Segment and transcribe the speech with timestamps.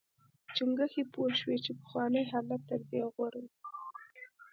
[0.55, 3.47] چنګښې پوه شوې چې پخوانی حالت تر دې غوره و.